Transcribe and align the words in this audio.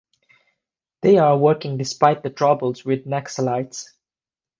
They 1.01 1.19
are 1.19 1.37
working 1.37 1.77
despite 1.77 2.23
the 2.23 2.31
troubles 2.31 2.83
with 2.83 3.05
Naxalites. 3.05 3.91